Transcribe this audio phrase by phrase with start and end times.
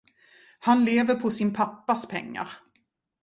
[0.59, 2.49] Han lever på sin pappas pengar.